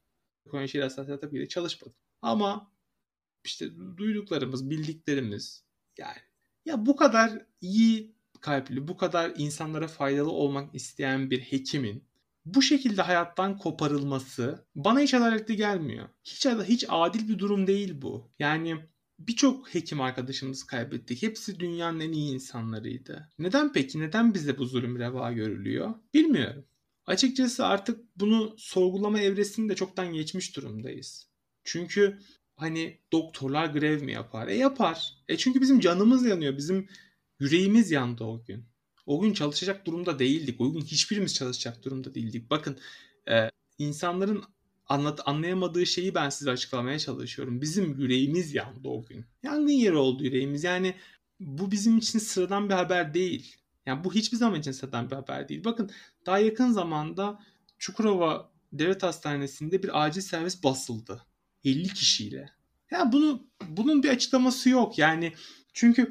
Konya 0.48 0.68
Şehir 0.68 0.82
Hastanesi'nde 0.82 1.20
tabii 1.20 1.40
de 1.40 1.48
çalışmadım. 1.48 1.94
Ama 2.22 2.72
işte 3.44 3.70
duyduklarımız, 3.96 4.70
bildiklerimiz 4.70 5.64
yani 5.98 6.18
ya 6.64 6.86
bu 6.86 6.96
kadar 6.96 7.46
iyi 7.60 8.14
kalpli, 8.40 8.88
bu 8.88 8.96
kadar 8.96 9.32
insanlara 9.36 9.88
faydalı 9.88 10.30
olmak 10.30 10.74
isteyen 10.74 11.30
bir 11.30 11.40
hekimin 11.40 12.08
bu 12.54 12.62
şekilde 12.62 13.02
hayattan 13.02 13.58
koparılması 13.58 14.66
bana 14.74 15.00
hiç 15.00 15.14
adaletli 15.14 15.56
gelmiyor. 15.56 16.08
Hiç 16.24 16.46
hiç 16.46 16.84
adil 16.88 17.28
bir 17.28 17.38
durum 17.38 17.66
değil 17.66 18.02
bu. 18.02 18.30
Yani 18.38 18.76
birçok 19.18 19.74
hekim 19.74 20.00
arkadaşımız 20.00 20.64
kaybettik. 20.64 21.22
Hepsi 21.22 21.60
dünyanın 21.60 22.00
en 22.00 22.12
iyi 22.12 22.34
insanlarıydı. 22.34 23.28
Neden 23.38 23.72
peki? 23.72 24.00
Neden 24.00 24.34
bize 24.34 24.58
bu 24.58 24.66
zulüm 24.66 24.98
reva 24.98 25.32
görülüyor? 25.32 25.94
Bilmiyorum. 26.14 26.64
Açıkçası 27.08 27.66
artık 27.66 28.00
bunu 28.16 28.54
sorgulama 28.58 29.20
evresini 29.20 29.68
de 29.68 29.74
çoktan 29.74 30.12
geçmiş 30.12 30.56
durumdayız. 30.56 31.28
Çünkü 31.64 32.18
hani 32.56 32.98
doktorlar 33.12 33.66
grev 33.66 34.02
mi 34.02 34.12
yapar? 34.12 34.48
E 34.48 34.54
yapar. 34.54 35.14
E 35.28 35.36
çünkü 35.36 35.60
bizim 35.60 35.80
canımız 35.80 36.26
yanıyor. 36.26 36.56
Bizim 36.56 36.88
yüreğimiz 37.40 37.90
yandı 37.90 38.24
o 38.24 38.44
gün. 38.44 38.64
O 39.06 39.20
gün 39.20 39.32
çalışacak 39.32 39.86
durumda 39.86 40.18
değildik. 40.18 40.60
O 40.60 40.72
gün 40.72 40.80
hiçbirimiz 40.80 41.34
çalışacak 41.34 41.84
durumda 41.84 42.14
değildik. 42.14 42.50
Bakın 42.50 42.78
e, 43.30 43.50
insanların 43.78 44.44
anlat 44.86 45.20
anlayamadığı 45.26 45.86
şeyi 45.86 46.14
ben 46.14 46.28
size 46.28 46.50
açıklamaya 46.50 46.98
çalışıyorum. 46.98 47.60
Bizim 47.60 48.00
yüreğimiz 48.00 48.54
yandı 48.54 48.88
o 48.88 49.04
gün. 49.04 49.24
Yangın 49.42 49.72
yeri 49.72 49.96
oldu 49.96 50.24
yüreğimiz. 50.24 50.64
Yani 50.64 50.94
bu 51.40 51.70
bizim 51.70 51.98
için 51.98 52.18
sıradan 52.18 52.68
bir 52.68 52.74
haber 52.74 53.14
değil. 53.14 53.56
Yani 53.88 54.04
bu 54.04 54.14
hiçbir 54.14 54.36
zaman 54.36 54.60
için 54.60 54.72
sıradan 54.72 55.10
bir 55.10 55.16
haber 55.16 55.48
değil. 55.48 55.64
Bakın 55.64 55.90
daha 56.26 56.38
yakın 56.38 56.72
zamanda 56.72 57.40
Çukurova 57.78 58.50
Devlet 58.72 59.02
Hastanesi'nde 59.02 59.82
bir 59.82 60.04
acil 60.04 60.20
servis 60.20 60.64
basıldı. 60.64 61.22
50 61.64 61.88
kişiyle. 61.88 62.50
Yani 62.90 63.12
bunu 63.12 63.46
bunun 63.68 64.02
bir 64.02 64.08
açıklaması 64.08 64.68
yok. 64.70 64.98
Yani 64.98 65.32
çünkü 65.72 66.10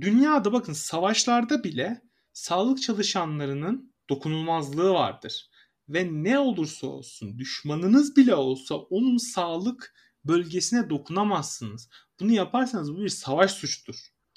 dünyada 0.00 0.52
bakın 0.52 0.72
savaşlarda 0.72 1.64
bile 1.64 2.02
sağlık 2.32 2.82
çalışanlarının 2.82 3.92
dokunulmazlığı 4.08 4.90
vardır. 4.90 5.50
Ve 5.88 6.08
ne 6.10 6.38
olursa 6.38 6.86
olsun 6.86 7.38
düşmanınız 7.38 8.16
bile 8.16 8.34
olsa 8.34 8.74
onun 8.74 9.16
sağlık 9.16 9.94
bölgesine 10.24 10.90
dokunamazsınız. 10.90 11.88
Bunu 12.20 12.32
yaparsanız 12.32 12.92
bu 12.92 12.98
bir 13.00 13.08
savaş 13.08 13.50
suçudur. 13.50 13.96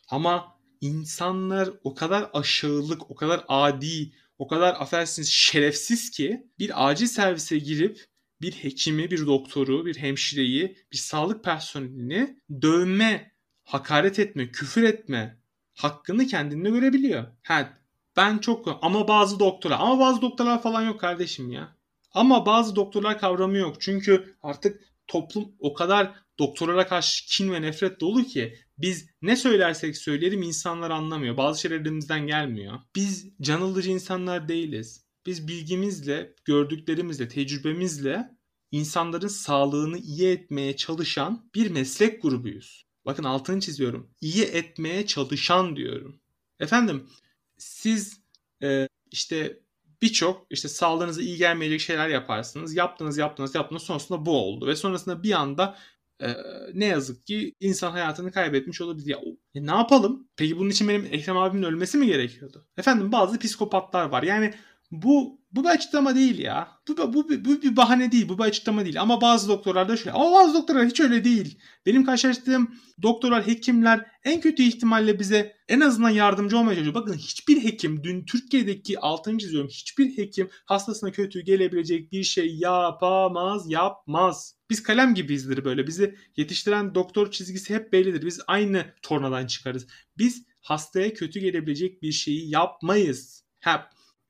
Ama 0.09 0.52
insanlar 0.83 1.69
o 1.83 1.93
kadar 1.93 2.29
aşağılık, 2.33 3.11
o 3.11 3.15
kadar 3.15 3.45
adi, 3.47 4.11
o 4.37 4.47
kadar 4.47 4.75
affedersiniz 4.79 5.29
şerefsiz 5.29 6.11
ki 6.11 6.47
bir 6.59 6.89
acil 6.89 7.07
servise 7.07 7.57
girip 7.57 8.05
bir 8.41 8.51
hekimi, 8.51 9.11
bir 9.11 9.25
doktoru, 9.25 9.85
bir 9.85 9.97
hemşireyi, 9.97 10.77
bir 10.91 10.97
sağlık 10.97 11.43
personelini 11.43 12.39
dövme, 12.61 13.31
hakaret 13.63 14.19
etme, 14.19 14.51
küfür 14.51 14.83
etme 14.83 15.37
hakkını 15.73 16.27
kendinde 16.27 16.69
görebiliyor. 16.69 17.25
Ha, 17.43 17.77
ben 18.15 18.37
çok 18.37 18.79
ama 18.81 19.07
bazı 19.07 19.39
doktora 19.39 19.77
ama 19.77 19.99
bazı 19.99 20.21
doktorlar 20.21 20.61
falan 20.61 20.81
yok 20.81 20.99
kardeşim 20.99 21.51
ya. 21.51 21.77
Ama 22.13 22.45
bazı 22.45 22.75
doktorlar 22.75 23.19
kavramı 23.19 23.57
yok. 23.57 23.75
Çünkü 23.79 24.35
artık 24.41 24.81
toplum 25.07 25.51
o 25.59 25.73
kadar 25.73 26.13
doktorlara 26.39 26.87
karşı 26.87 27.25
kin 27.27 27.51
ve 27.51 27.61
nefret 27.61 27.99
dolu 28.01 28.23
ki 28.23 28.59
biz 28.77 29.09
ne 29.21 29.35
söylersek 29.35 29.97
söyleyelim 29.97 30.41
insanlar 30.41 30.91
anlamıyor. 30.91 31.37
Bazı 31.37 31.61
şeyler 31.61 31.79
elimizden 31.79 32.27
gelmiyor. 32.27 32.79
Biz 32.95 33.27
can 33.41 33.61
alıcı 33.61 33.89
insanlar 33.89 34.47
değiliz. 34.47 35.05
Biz 35.25 35.47
bilgimizle, 35.47 36.35
gördüklerimizle, 36.45 37.27
tecrübemizle 37.27 38.29
insanların 38.71 39.27
sağlığını 39.27 39.97
iyi 39.97 40.27
etmeye 40.27 40.75
çalışan 40.75 41.49
bir 41.55 41.71
meslek 41.71 42.21
grubuyuz. 42.21 42.85
Bakın 43.05 43.23
altını 43.23 43.59
çiziyorum. 43.59 44.09
İyi 44.21 44.43
etmeye 44.43 45.05
çalışan 45.05 45.75
diyorum. 45.75 46.21
Efendim 46.59 47.09
siz 47.57 48.21
e, 48.63 48.87
işte 49.11 49.59
birçok 50.01 50.47
işte 50.49 50.67
sağlığınıza 50.67 51.21
iyi 51.21 51.37
gelmeyecek 51.37 51.81
şeyler 51.81 52.09
yaparsınız. 52.09 52.75
Yaptınız, 52.75 53.17
yaptınız, 53.17 53.55
yaptınız. 53.55 53.83
Sonrasında 53.83 54.25
bu 54.25 54.37
oldu. 54.37 54.67
Ve 54.67 54.75
sonrasında 54.75 55.23
bir 55.23 55.31
anda 55.31 55.77
e, 56.23 56.37
ne 56.73 56.85
yazık 56.85 57.25
ki 57.25 57.55
insan 57.59 57.91
hayatını 57.91 58.31
kaybetmiş 58.31 58.81
olabilir. 58.81 59.07
Ya, 59.09 59.17
e, 59.55 59.65
ne 59.65 59.71
yapalım? 59.71 60.27
Peki 60.37 60.57
bunun 60.57 60.69
için 60.69 60.87
benim 60.87 61.05
Ekrem 61.11 61.37
abimin 61.37 61.63
ölmesi 61.63 61.97
mi 61.97 62.05
gerekiyordu? 62.07 62.67
Efendim 62.77 63.11
bazı 63.11 63.39
psikopatlar 63.39 64.05
var. 64.09 64.23
Yani 64.23 64.53
bu 64.93 65.43
bu 65.51 65.63
bir 65.63 65.69
açıklama 65.69 66.15
değil 66.15 66.39
ya. 66.39 66.67
Bu, 66.87 66.97
bu, 66.97 67.13
bu, 67.13 67.45
bu 67.45 67.61
bir 67.61 67.75
bahane 67.75 68.11
değil. 68.11 68.29
Bu 68.29 68.37
bir 68.37 68.43
açıklama 68.43 68.85
değil. 68.85 69.01
Ama 69.01 69.21
bazı 69.21 69.47
doktorlar 69.47 69.89
da 69.89 69.97
şöyle. 69.97 70.11
Ama 70.11 70.31
bazı 70.31 70.53
doktorlar 70.53 70.87
hiç 70.87 70.99
öyle 70.99 71.23
değil. 71.23 71.59
Benim 71.85 72.05
karşılaştığım 72.05 72.75
doktorlar, 73.01 73.47
hekimler 73.47 74.05
en 74.23 74.41
kötü 74.41 74.63
ihtimalle 74.63 75.19
bize 75.19 75.55
en 75.67 75.79
azından 75.79 76.09
yardımcı 76.09 76.57
olmaya 76.57 76.75
çalışıyor. 76.75 76.95
Bakın 76.95 77.13
hiçbir 77.13 77.63
hekim, 77.63 78.03
dün 78.03 78.25
Türkiye'deki 78.25 78.99
altını 78.99 79.37
çiziyorum. 79.37 79.69
Hiçbir 79.69 80.17
hekim 80.17 80.49
hastasına 80.65 81.11
kötü 81.11 81.41
gelebilecek 81.41 82.11
bir 82.11 82.23
şey 82.23 82.55
yapamaz, 82.55 83.69
yapmaz. 83.69 84.55
Biz 84.69 84.83
kalem 84.83 85.13
gibiyizdir 85.13 85.65
böyle. 85.65 85.87
Bizi 85.87 86.15
yetiştiren 86.37 86.95
doktor 86.95 87.31
çizgisi 87.31 87.75
hep 87.75 87.93
bellidir. 87.93 88.25
Biz 88.25 88.41
aynı 88.47 88.85
tornadan 89.01 89.47
çıkarız. 89.47 89.87
Biz 90.17 90.45
hastaya 90.61 91.13
kötü 91.13 91.39
gelebilecek 91.39 92.01
bir 92.01 92.11
şeyi 92.11 92.49
yapmayız. 92.49 93.43
Hep 93.59 93.81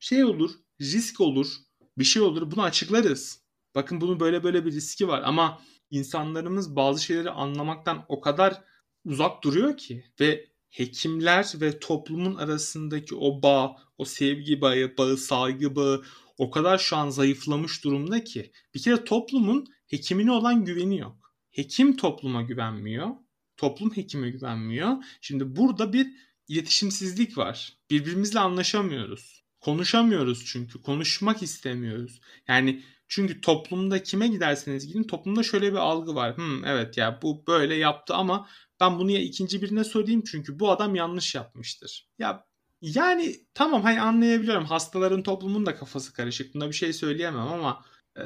şey 0.04 0.24
olur, 0.24 0.52
risk 0.82 1.22
olur, 1.22 1.48
bir 1.98 2.04
şey 2.04 2.22
olur 2.22 2.52
bunu 2.52 2.62
açıklarız. 2.64 3.44
Bakın 3.76 4.02
bunun 4.02 4.20
böyle 4.20 4.44
böyle 4.44 4.66
bir 4.66 4.72
riski 4.72 5.08
var 5.08 5.22
ama 5.26 5.62
insanlarımız 5.90 6.76
bazı 6.76 7.04
şeyleri 7.04 7.30
anlamaktan 7.30 8.06
o 8.08 8.22
kadar 8.22 8.64
uzak 9.06 9.44
duruyor 9.44 9.78
ki 9.78 10.06
ve 10.20 10.50
hekimler 10.70 11.54
ve 11.56 11.80
toplumun 11.80 12.36
arasındaki 12.36 13.16
o 13.16 13.42
bağ, 13.42 13.76
o 13.98 14.06
sevgi 14.06 14.62
bağı, 14.62 14.94
bağı, 14.98 15.18
saygı 15.18 15.76
bağı 15.76 16.04
o 16.38 16.52
kadar 16.52 16.78
şu 16.78 16.96
an 16.98 17.10
zayıflamış 17.10 17.84
durumda 17.84 18.24
ki 18.24 18.52
bir 18.76 18.82
kere 18.82 19.04
toplumun 19.04 19.66
hekimine 19.88 20.32
olan 20.32 20.66
güveni 20.66 20.98
yok. 20.98 21.34
Hekim 21.52 21.98
topluma 21.98 22.42
güvenmiyor. 22.42 23.10
Toplum 23.58 23.92
hekime 23.98 24.30
güvenmiyor. 24.30 24.92
Şimdi 25.22 25.56
burada 25.56 25.94
bir 25.94 26.08
iletişimsizlik 26.48 27.38
var. 27.38 27.78
Birbirimizle 27.90 28.40
anlaşamıyoruz. 28.40 29.43
Konuşamıyoruz 29.64 30.46
çünkü. 30.46 30.82
Konuşmak 30.82 31.44
istemiyoruz. 31.44 32.22
Yani 32.48 32.84
çünkü 33.08 33.42
toplumda 33.42 34.04
kime 34.04 34.28
giderseniz 34.28 34.88
gidin 34.88 35.04
toplumda 35.04 35.44
şöyle 35.44 35.72
bir 35.72 35.78
algı 35.78 36.16
var. 36.16 36.38
Hmm, 36.38 36.66
evet 36.66 36.98
ya 36.98 37.20
bu 37.22 37.48
böyle 37.48 37.76
yaptı 37.76 38.14
ama 38.14 38.48
ben 38.80 39.00
bunu 39.00 39.12
ya 39.12 39.20
ikinci 39.20 39.62
birine 39.62 39.84
söyleyeyim 39.84 40.24
çünkü 40.28 40.60
bu 40.60 40.72
adam 40.72 40.96
yanlış 40.96 41.36
yapmıştır. 41.36 42.10
Ya 42.20 42.46
Yani 42.82 43.36
tamam 43.54 43.82
hani 43.84 44.02
anlayabiliyorum. 44.02 44.66
Hastaların 44.66 45.24
toplumun 45.24 45.66
da 45.66 45.76
kafası 45.76 46.14
karışık. 46.14 46.56
Buna 46.56 46.68
bir 46.68 46.74
şey 46.74 46.94
söyleyemem 46.94 47.48
ama 47.48 47.86
e, 48.18 48.22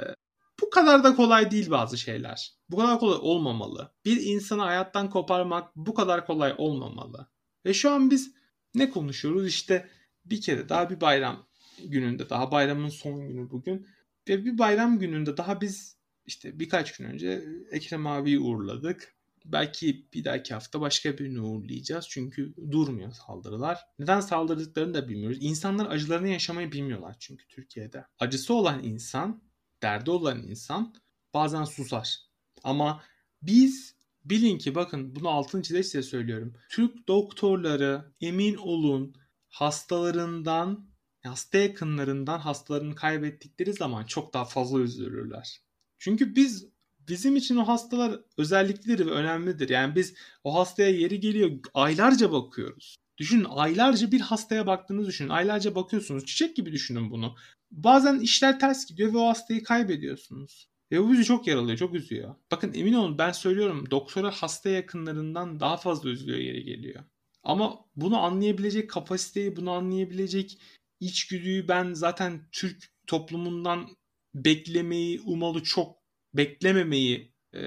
bu 0.61 0.69
kadar 0.69 1.03
da 1.03 1.15
kolay 1.15 1.51
değil 1.51 1.69
bazı 1.69 1.97
şeyler. 1.97 2.53
Bu 2.69 2.77
kadar 2.77 2.99
kolay 2.99 3.17
olmamalı. 3.21 3.91
Bir 4.05 4.21
insanı 4.21 4.61
hayattan 4.61 5.09
koparmak 5.09 5.75
bu 5.75 5.93
kadar 5.93 6.25
kolay 6.25 6.55
olmamalı. 6.57 7.27
Ve 7.65 7.73
şu 7.73 7.91
an 7.91 8.11
biz 8.11 8.33
ne 8.75 8.89
konuşuyoruz? 8.89 9.47
İşte 9.47 9.89
bir 10.29 10.41
kere 10.41 10.69
daha 10.69 10.89
bir 10.89 11.01
bayram 11.01 11.47
gününde 11.83 12.29
daha 12.29 12.51
bayramın 12.51 12.89
son 12.89 13.27
günü 13.27 13.49
bugün 13.49 13.87
ve 14.29 14.45
bir 14.45 14.57
bayram 14.57 14.99
gününde 14.99 15.37
daha 15.37 15.61
biz 15.61 15.97
işte 16.25 16.59
birkaç 16.59 16.97
gün 16.97 17.05
önce 17.05 17.43
Ekrem 17.71 18.07
abiyi 18.07 18.39
uğurladık. 18.39 19.13
Belki 19.45 20.07
bir 20.13 20.25
dahaki 20.25 20.53
hafta 20.53 20.81
başka 20.81 21.17
birini 21.17 21.41
uğurlayacağız. 21.41 22.05
Çünkü 22.09 22.53
durmuyor 22.71 23.11
saldırılar. 23.11 23.79
Neden 23.99 24.19
saldırdıklarını 24.19 24.93
da 24.93 25.09
bilmiyoruz. 25.09 25.37
İnsanlar 25.41 25.85
acılarını 25.91 26.27
yaşamayı 26.27 26.71
bilmiyorlar 26.71 27.15
çünkü 27.19 27.47
Türkiye'de. 27.47 28.05
Acısı 28.19 28.53
olan 28.53 28.83
insan, 28.83 29.41
derdi 29.83 30.11
olan 30.11 30.43
insan 30.43 30.95
bazen 31.33 31.63
susar. 31.63 32.17
Ama 32.63 33.03
biz 33.41 33.95
bilin 34.25 34.57
ki 34.57 34.75
bakın 34.75 35.15
bunu 35.15 35.29
altın 35.29 35.61
çizerek 35.61 35.85
size 35.85 36.03
söylüyorum. 36.03 36.53
Türk 36.69 37.07
doktorları 37.07 38.13
emin 38.21 38.55
olun 38.55 39.15
hastalarından 39.59 40.89
hasta 41.23 41.57
yakınlarından 41.57 42.39
hastalarını 42.39 42.95
kaybettikleri 42.95 43.73
zaman 43.73 44.03
çok 44.03 44.33
daha 44.33 44.45
fazla 44.45 44.79
üzülürler. 44.79 45.61
Çünkü 45.97 46.35
biz 46.35 46.69
bizim 46.99 47.35
için 47.35 47.57
o 47.57 47.67
hastalar 47.67 48.19
özelliklidir 48.37 49.05
ve 49.05 49.11
önemlidir. 49.11 49.69
Yani 49.69 49.95
biz 49.95 50.13
o 50.43 50.55
hastaya 50.55 50.89
yeri 50.89 51.19
geliyor 51.19 51.51
aylarca 51.73 52.31
bakıyoruz. 52.31 52.95
Düşünün 53.17 53.45
aylarca 53.49 54.11
bir 54.11 54.21
hastaya 54.21 54.67
baktığınızı 54.67 55.07
düşünün. 55.07 55.29
Aylarca 55.29 55.75
bakıyorsunuz. 55.75 56.25
Çiçek 56.25 56.55
gibi 56.55 56.71
düşünün 56.71 57.11
bunu. 57.11 57.35
Bazen 57.71 58.19
işler 58.19 58.59
ters 58.59 58.85
gidiyor 58.85 59.13
ve 59.13 59.17
o 59.17 59.27
hastayı 59.27 59.63
kaybediyorsunuz. 59.63 60.69
Ve 60.91 61.03
bu 61.03 61.11
bizi 61.11 61.23
çok 61.23 61.47
yaralıyor, 61.47 61.77
çok 61.77 61.93
üzüyor. 61.93 62.35
Bakın 62.51 62.73
emin 62.73 62.93
olun 62.93 63.17
ben 63.17 63.31
söylüyorum 63.31 63.91
doktora 63.91 64.31
hasta 64.31 64.69
yakınlarından 64.69 65.59
daha 65.59 65.77
fazla 65.77 66.09
üzülüyor 66.09 66.39
yeri 66.39 66.63
geliyor. 66.63 67.03
Ama 67.47 67.85
bunu 67.95 68.17
anlayabilecek 68.17 68.89
kapasiteyi, 68.89 69.55
bunu 69.55 69.71
anlayabilecek 69.71 70.61
içgüdüyü 70.99 71.67
ben 71.67 71.93
zaten 71.93 72.47
Türk 72.51 72.93
toplumundan 73.07 73.97
beklemeyi, 74.35 75.21
umalı 75.21 75.63
çok 75.63 75.97
beklememeyi 76.33 77.33
e, 77.55 77.59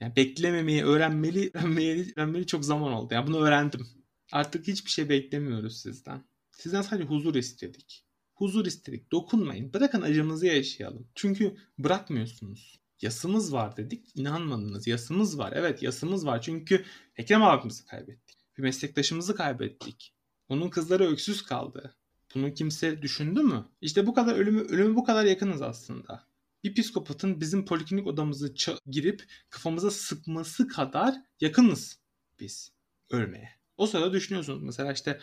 yani 0.00 0.16
beklememeyi 0.16 0.84
öğrenmeli, 0.84 1.50
öğrenmeli, 1.54 2.12
öğrenmeli 2.16 2.46
çok 2.46 2.64
zaman 2.64 2.92
oldu. 2.92 3.14
Yani 3.14 3.26
bunu 3.26 3.38
öğrendim. 3.40 3.86
Artık 4.32 4.66
hiçbir 4.68 4.90
şey 4.90 5.08
beklemiyoruz 5.08 5.80
sizden. 5.80 6.24
Sizden 6.50 6.82
sadece 6.82 7.08
huzur 7.08 7.34
istedik. 7.34 8.04
Huzur 8.34 8.66
istedik. 8.66 9.12
Dokunmayın. 9.12 9.72
Bırakın 9.72 10.02
acımızı 10.02 10.46
yaşayalım. 10.46 11.08
Çünkü 11.14 11.56
bırakmıyorsunuz. 11.78 12.80
Yasımız 13.02 13.52
var 13.52 13.76
dedik. 13.76 14.16
İnanmadınız. 14.16 14.86
Yasımız 14.86 15.38
var. 15.38 15.52
Evet 15.56 15.82
yasımız 15.82 16.26
var. 16.26 16.42
Çünkü 16.42 16.84
Ekrem 17.16 17.42
abimizi 17.42 17.84
kaybettik. 17.86 18.41
Bir 18.58 18.62
meslektaşımızı 18.62 19.34
kaybettik. 19.34 20.14
Onun 20.48 20.70
kızları 20.70 21.04
öksüz 21.06 21.42
kaldı. 21.42 21.96
Bunu 22.34 22.54
kimse 22.54 23.02
düşündü 23.02 23.42
mü? 23.42 23.68
İşte 23.80 24.06
bu 24.06 24.14
kadar 24.14 24.34
ölümü, 24.34 24.60
ölümü 24.60 24.96
bu 24.96 25.04
kadar 25.04 25.24
yakınız 25.24 25.62
aslında. 25.62 26.26
Bir 26.64 26.74
psikopatın 26.74 27.40
bizim 27.40 27.64
poliklinik 27.64 28.06
odamızı 28.06 28.54
girip 28.86 29.24
kafamıza 29.50 29.90
sıkması 29.90 30.68
kadar 30.68 31.14
yakınız 31.40 31.98
biz 32.40 32.72
ölmeye. 33.10 33.50
O 33.76 33.86
sırada 33.86 34.12
düşünüyorsunuz 34.12 34.62
mesela 34.62 34.92
işte 34.92 35.20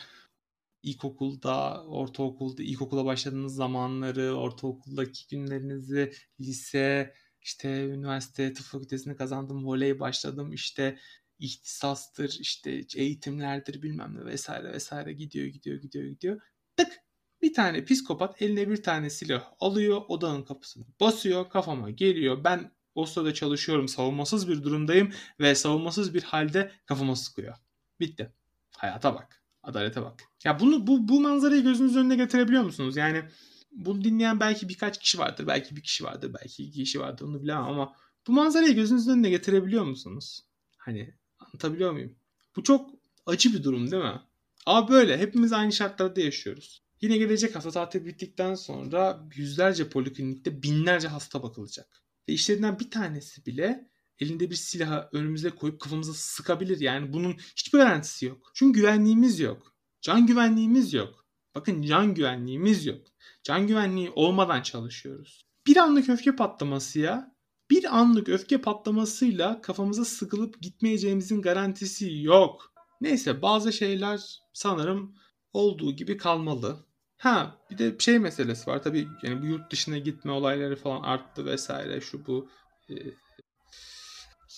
ilkokulda, 0.83 1.83
ortaokulda, 1.83 2.63
ilkokula 2.63 3.05
başladığınız 3.05 3.55
zamanları, 3.55 4.33
ortaokuldaki 4.35 5.27
günlerinizi, 5.27 6.13
lise, 6.39 7.13
işte 7.41 7.85
üniversite 7.85 8.53
tıp 8.53 8.65
fakültesini 8.65 9.15
kazandım, 9.15 9.65
voley 9.65 9.99
başladım, 9.99 10.53
işte 10.53 10.99
ihtisastır, 11.39 12.37
işte 12.39 12.83
eğitimlerdir 12.95 13.81
bilmem 13.81 14.15
ne 14.15 14.25
vesaire 14.25 14.73
vesaire 14.73 15.13
gidiyor 15.13 15.45
gidiyor 15.47 15.81
gidiyor 15.81 16.05
gidiyor. 16.05 16.41
Tık 16.77 16.99
bir 17.41 17.53
tane 17.53 17.85
psikopat 17.85 18.41
eline 18.41 18.69
bir 18.69 18.83
tane 18.83 19.09
silah 19.09 19.51
alıyor 19.59 20.01
odanın 20.07 20.43
kapısını 20.43 20.85
basıyor 20.99 21.49
kafama 21.49 21.89
geliyor 21.89 22.43
ben 22.43 22.71
o 22.95 23.05
sırada 23.05 23.33
çalışıyorum 23.33 23.87
savunmasız 23.87 24.49
bir 24.49 24.63
durumdayım 24.63 25.13
ve 25.39 25.55
savunmasız 25.55 26.13
bir 26.13 26.23
halde 26.23 26.71
kafama 26.85 27.15
sıkıyor. 27.15 27.55
Bitti. 27.99 28.33
Hayata 28.77 29.15
bak. 29.15 29.43
Adalete 29.63 30.01
bak. 30.01 30.23
Ya 30.43 30.59
bunu 30.59 30.87
bu, 30.87 31.07
bu 31.07 31.21
manzarayı 31.21 31.63
gözünüzün 31.63 31.99
önüne 31.99 32.15
getirebiliyor 32.15 32.63
musunuz? 32.63 32.97
Yani 32.97 33.23
bunu 33.71 34.03
dinleyen 34.03 34.39
belki 34.39 34.69
birkaç 34.69 34.99
kişi 34.99 35.19
vardır. 35.19 35.47
Belki 35.47 35.75
bir 35.75 35.83
kişi 35.83 36.03
vardır. 36.03 36.33
Belki 36.41 36.63
iki 36.63 36.83
kişi 36.83 36.99
vardır. 36.99 37.25
Onu 37.25 37.43
bilemem 37.43 37.63
ama 37.63 37.95
bu 38.27 38.31
manzarayı 38.31 38.75
gözünüzün 38.75 39.11
önüne 39.11 39.29
getirebiliyor 39.29 39.83
musunuz? 39.83 40.41
Hani 40.77 41.13
anlatabiliyor 41.49 41.91
muyum? 41.91 42.15
Bu 42.55 42.63
çok 42.63 42.89
acı 43.25 43.53
bir 43.53 43.63
durum 43.63 43.91
değil 43.91 44.03
mi? 44.03 44.21
Ama 44.65 44.89
böyle 44.89 45.17
hepimiz 45.17 45.53
aynı 45.53 45.71
şartlarda 45.71 46.21
yaşıyoruz. 46.21 46.83
Yine 47.01 47.17
gelecek 47.17 47.55
hafta 47.55 47.71
tatil 47.71 48.05
bittikten 48.05 48.55
sonra 48.55 49.27
yüzlerce 49.35 49.89
poliklinikte 49.89 50.63
binlerce 50.63 51.07
hasta 51.07 51.43
bakılacak. 51.43 52.03
Ve 52.29 52.33
işlerinden 52.33 52.79
bir 52.79 52.91
tanesi 52.91 53.45
bile 53.45 53.89
elinde 54.19 54.49
bir 54.49 54.55
silahı 54.55 55.09
önümüze 55.11 55.49
koyup 55.49 55.79
kafamıza 55.81 56.13
sıkabilir. 56.13 56.79
Yani 56.79 57.13
bunun 57.13 57.33
hiçbir 57.33 57.79
garantisi 57.79 58.25
yok. 58.25 58.51
Çünkü 58.53 58.79
güvenliğimiz 58.79 59.39
yok. 59.39 59.75
Can 60.01 60.27
güvenliğimiz 60.27 60.93
yok. 60.93 61.25
Bakın 61.55 61.81
can 61.81 62.13
güvenliğimiz 62.13 62.85
yok. 62.85 63.01
Can 63.43 63.67
güvenliği 63.67 64.09
olmadan 64.09 64.61
çalışıyoruz. 64.61 65.45
Bir 65.67 65.77
anlık 65.77 66.09
öfke 66.09 66.35
patlaması 66.35 66.99
ya. 66.99 67.35
Bir 67.69 67.97
anlık 67.97 68.29
öfke 68.29 68.61
patlamasıyla 68.61 69.61
kafamıza 69.61 70.05
sıkılıp 70.05 70.61
gitmeyeceğimizin 70.61 71.41
garantisi 71.41 72.21
yok. 72.21 72.73
Neyse 73.01 73.41
bazı 73.41 73.73
şeyler 73.73 74.39
sanırım 74.53 75.15
olduğu 75.53 75.95
gibi 75.95 76.17
kalmalı. 76.17 76.85
Ha 77.17 77.57
bir 77.71 77.77
de 77.77 77.95
şey 77.99 78.19
meselesi 78.19 78.69
var 78.69 78.83
tabii 78.83 79.07
yani 79.23 79.41
bu 79.41 79.45
yurt 79.45 79.71
dışına 79.71 79.97
gitme 79.97 80.31
olayları 80.31 80.75
falan 80.75 81.01
arttı 81.01 81.45
vesaire 81.45 82.01
şu 82.01 82.25
bu. 82.27 82.49
Ee, 82.89 82.93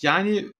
yani 0.02 0.52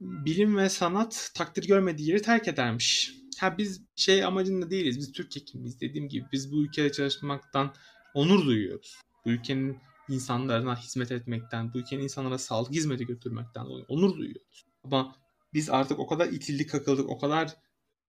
bilim 0.00 0.56
ve 0.56 0.68
sanat 0.68 1.30
takdir 1.34 1.66
görmediği 1.66 2.08
yeri 2.08 2.22
terk 2.22 2.48
edermiş. 2.48 3.12
Ha 3.40 3.58
biz 3.58 3.82
şey 3.96 4.24
amacında 4.24 4.70
değiliz. 4.70 4.98
Biz 4.98 5.12
Türk 5.12 5.36
hekimiz 5.36 5.80
dediğim 5.80 6.08
gibi 6.08 6.26
biz 6.32 6.52
bu 6.52 6.64
ülkede 6.64 6.92
çalışmaktan 6.92 7.74
onur 8.14 8.46
duyuyoruz. 8.46 8.96
Bu 9.24 9.30
ülkenin 9.30 9.78
insanlarına 10.08 10.76
hizmet 10.76 11.12
etmekten, 11.12 11.74
bu 11.74 11.78
ülkenin 11.78 12.02
insanlara 12.02 12.38
sağlık 12.38 12.72
hizmeti 12.72 13.06
götürmekten 13.06 13.64
onur 13.88 14.16
duyuyoruz. 14.16 14.66
Ama 14.84 15.16
biz 15.54 15.70
artık 15.70 15.98
o 15.98 16.06
kadar 16.06 16.28
itildik 16.28 16.70
kakıldık, 16.70 17.10
o 17.10 17.18
kadar 17.18 17.56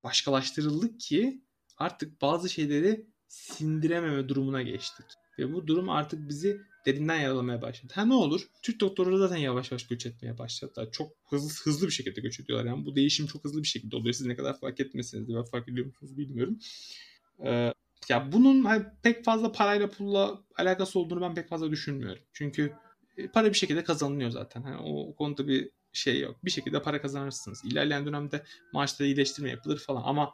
başkalaştırıldık 0.03 0.99
ki 0.99 1.41
artık 1.77 2.21
bazı 2.21 2.49
şeyleri 2.49 3.05
sindirememe 3.27 4.29
durumuna 4.29 4.61
geçtik. 4.61 5.05
Ve 5.39 5.53
bu 5.53 5.67
durum 5.67 5.89
artık 5.89 6.29
bizi 6.29 6.61
derinden 6.85 7.19
yaralamaya 7.19 7.61
başladı. 7.61 7.93
Ha 7.95 8.05
ne 8.05 8.13
olur? 8.13 8.47
Türk 8.61 8.79
doktorları 8.79 9.19
zaten 9.19 9.37
yavaş 9.37 9.71
yavaş 9.71 9.87
göç 9.87 10.05
etmeye 10.05 10.37
başladılar. 10.37 10.91
Çok 10.91 11.11
hızlı 11.29 11.49
hızlı 11.63 11.87
bir 11.87 11.91
şekilde 11.91 12.21
göç 12.21 12.39
ediyorlar. 12.39 12.65
Yani 12.65 12.85
bu 12.85 12.95
değişim 12.95 13.27
çok 13.27 13.43
hızlı 13.43 13.63
bir 13.63 13.67
şekilde 13.67 13.95
oluyor. 13.95 14.13
Siz 14.13 14.27
ne 14.27 14.35
kadar 14.35 14.59
fark 14.59 14.79
etmeseniz 14.79 15.27
de 15.27 15.43
fark 15.51 15.69
ediyor 15.69 15.85
musunuz 15.85 16.17
bilmiyorum. 16.17 16.59
Ee, 17.45 17.73
ya 18.09 18.31
bunun 18.31 18.65
hani 18.65 18.85
pek 19.03 19.25
fazla 19.25 19.51
parayla 19.51 19.89
pulla 19.89 20.43
alakası 20.57 20.99
olduğunu 20.99 21.21
ben 21.21 21.35
pek 21.35 21.49
fazla 21.49 21.71
düşünmüyorum. 21.71 22.23
Çünkü 22.33 22.73
e, 23.17 23.27
para 23.27 23.49
bir 23.49 23.57
şekilde 23.57 23.83
kazanılıyor 23.83 24.29
zaten. 24.29 24.61
Hani 24.61 24.77
o 24.77 25.15
konuda 25.15 25.47
bir 25.47 25.71
şey 25.93 26.19
yok. 26.19 26.45
Bir 26.45 26.51
şekilde 26.51 26.81
para 26.81 27.01
kazanırsınız. 27.01 27.61
İlerleyen 27.65 28.05
dönemde 28.05 28.43
maaşları 28.73 29.07
iyileştirme 29.07 29.49
yapılır 29.49 29.79
falan 29.79 30.03
ama 30.05 30.33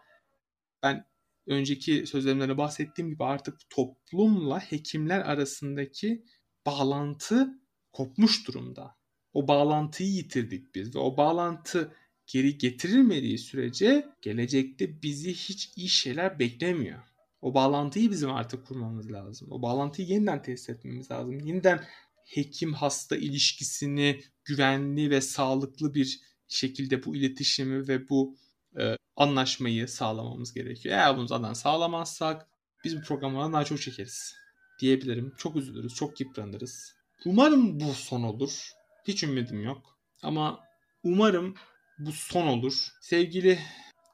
ben 0.84 1.06
önceki 1.48 2.08
sözlerimde 2.08 2.58
bahsettiğim 2.58 3.12
gibi 3.12 3.24
artık 3.24 3.70
toplumla 3.70 4.60
hekimler 4.60 5.20
arasındaki 5.20 6.26
bağlantı 6.66 7.50
kopmuş 7.92 8.48
durumda. 8.48 8.96
O 9.34 9.48
bağlantıyı 9.48 10.10
yitirdik 10.10 10.76
biz 10.76 10.96
ve 10.96 11.00
o 11.00 11.18
bağlantı 11.18 11.96
geri 12.28 12.58
getirilmediği 12.58 13.38
sürece 13.38 14.10
gelecekte 14.22 15.02
bizi 15.02 15.34
hiç 15.34 15.74
iyi 15.76 15.90
şeyler 15.90 16.40
beklemiyor. 16.40 17.11
O 17.42 17.54
bağlantıyı 17.54 18.12
bizim 18.12 18.32
artık 18.32 18.68
kurmamız 18.68 19.12
lazım. 19.12 19.48
O 19.52 19.62
bağlantıyı 19.62 20.08
yeniden 20.08 20.42
tesis 20.42 20.70
etmemiz 20.70 21.12
lazım. 21.12 21.40
Yeniden 21.40 21.86
hekim 22.26 22.74
hasta 22.74 23.18
ilişkisini 23.18 24.22
güvenli 24.46 25.10
ve 25.10 25.22
sağlıklı 25.22 25.94
bir 25.94 26.22
şekilde 26.48 27.06
bu 27.06 27.16
iletişimi 27.16 27.88
ve 27.88 28.10
bu 28.10 28.36
e, 28.80 28.96
anlaşmayı 29.16 29.88
sağlamamız 29.88 30.54
gerekiyor. 30.54 30.96
Eğer 30.96 31.18
bunu 31.18 31.28
zaten 31.28 31.54
sağlamazsak 31.54 32.48
biz 32.84 32.98
bu 32.98 33.02
programlara 33.02 33.54
daha 33.54 33.66
çok 33.66 33.82
çekeriz 33.82 34.36
diyebilirim. 34.80 35.34
Çok 35.38 35.56
üzülürüz, 35.56 35.96
çok 35.96 36.22
yıpranırız. 36.22 36.96
Umarım 37.26 37.80
bu 37.80 37.94
son 37.94 38.24
olur. 38.24 38.72
Hiç 39.08 39.24
ümidim 39.24 39.64
yok. 39.64 40.00
Ama 40.24 40.60
umarım 41.04 41.56
bu 42.00 42.12
son 42.12 42.48
olur. 42.48 42.88
Sevgili 43.02 43.60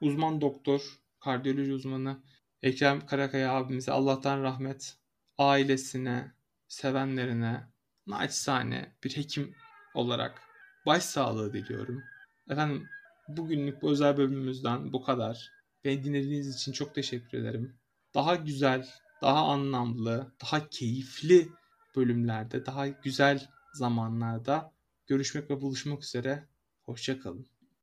uzman 0.01 0.41
doktor, 0.41 0.81
kardiyoloji 1.19 1.73
uzmanı 1.73 2.23
Ekrem 2.63 3.05
Karakaya 3.05 3.53
abimize 3.53 3.91
Allah'tan 3.91 4.43
rahmet, 4.43 4.97
ailesine, 5.37 6.31
sevenlerine, 6.67 7.67
naçizane 8.07 8.95
bir 9.03 9.17
hekim 9.17 9.55
olarak 9.93 10.41
başsağlığı 10.85 11.53
diliyorum. 11.53 12.03
Efendim 12.49 12.87
bugünlük 13.27 13.81
bu 13.81 13.91
özel 13.91 14.17
bölümümüzden 14.17 14.93
bu 14.93 15.01
kadar. 15.01 15.51
Beni 15.83 16.03
dinlediğiniz 16.03 16.55
için 16.55 16.71
çok 16.71 16.95
teşekkür 16.95 17.37
ederim. 17.37 17.79
Daha 18.13 18.35
güzel, 18.35 18.87
daha 19.21 19.45
anlamlı, 19.45 20.31
daha 20.41 20.69
keyifli 20.69 21.49
bölümlerde, 21.95 22.65
daha 22.65 22.87
güzel 22.87 23.47
zamanlarda 23.73 24.73
görüşmek 25.07 25.49
ve 25.49 25.61
buluşmak 25.61 26.03
üzere. 26.03 26.47
Hoşçakalın. 26.85 27.56